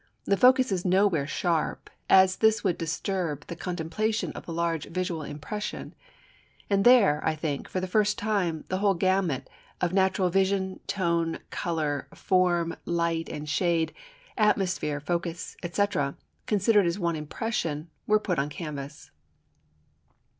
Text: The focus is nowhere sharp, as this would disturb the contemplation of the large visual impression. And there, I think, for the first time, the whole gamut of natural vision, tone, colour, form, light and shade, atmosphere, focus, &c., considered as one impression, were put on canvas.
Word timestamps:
The 0.25 0.35
focus 0.35 0.71
is 0.71 0.83
nowhere 0.83 1.27
sharp, 1.27 1.87
as 2.09 2.37
this 2.37 2.63
would 2.63 2.75
disturb 2.79 3.45
the 3.45 3.55
contemplation 3.55 4.31
of 4.31 4.47
the 4.47 4.51
large 4.51 4.85
visual 4.89 5.21
impression. 5.21 5.93
And 6.71 6.83
there, 6.83 7.21
I 7.23 7.35
think, 7.35 7.69
for 7.69 7.79
the 7.79 7.85
first 7.85 8.17
time, 8.17 8.65
the 8.69 8.79
whole 8.79 8.95
gamut 8.95 9.47
of 9.79 9.93
natural 9.93 10.31
vision, 10.31 10.79
tone, 10.87 11.37
colour, 11.51 12.07
form, 12.15 12.75
light 12.83 13.29
and 13.29 13.47
shade, 13.47 13.93
atmosphere, 14.39 14.99
focus, 14.99 15.55
&c., 15.71 15.85
considered 16.47 16.87
as 16.87 16.97
one 16.97 17.15
impression, 17.15 17.91
were 18.07 18.19
put 18.19 18.39
on 18.39 18.49
canvas. 18.49 19.11